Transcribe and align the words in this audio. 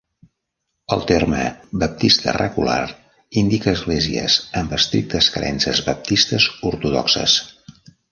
El 0.95 1.01
terme 1.09 1.41
"baptista 1.83 2.31
regular" 2.37 2.79
indica 3.41 3.73
esglésies 3.79 4.37
amb 4.63 4.73
estrictes 4.79 5.29
creences 5.37 5.83
baptistes 5.91 6.49
ortodoxes. 6.71 7.37